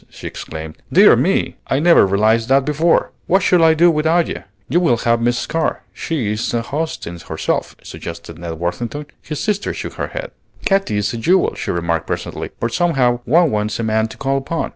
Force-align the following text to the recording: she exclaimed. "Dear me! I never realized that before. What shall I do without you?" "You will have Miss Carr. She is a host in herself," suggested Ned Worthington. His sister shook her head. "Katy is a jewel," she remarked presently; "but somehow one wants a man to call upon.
she 0.09 0.25
exclaimed. 0.25 0.77
"Dear 0.91 1.15
me! 1.15 1.57
I 1.67 1.77
never 1.77 2.07
realized 2.07 2.49
that 2.49 2.65
before. 2.65 3.11
What 3.27 3.43
shall 3.43 3.63
I 3.63 3.75
do 3.75 3.91
without 3.91 4.25
you?" 4.25 4.41
"You 4.67 4.79
will 4.79 4.97
have 4.97 5.21
Miss 5.21 5.45
Carr. 5.45 5.83
She 5.93 6.31
is 6.31 6.51
a 6.55 6.63
host 6.63 7.05
in 7.05 7.19
herself," 7.19 7.75
suggested 7.83 8.39
Ned 8.39 8.53
Worthington. 8.53 9.05
His 9.21 9.39
sister 9.39 9.75
shook 9.75 9.93
her 10.01 10.07
head. 10.07 10.31
"Katy 10.65 10.97
is 10.97 11.13
a 11.13 11.17
jewel," 11.17 11.53
she 11.53 11.69
remarked 11.69 12.07
presently; 12.07 12.49
"but 12.59 12.73
somehow 12.73 13.19
one 13.25 13.51
wants 13.51 13.79
a 13.79 13.83
man 13.83 14.07
to 14.07 14.17
call 14.17 14.37
upon. 14.39 14.69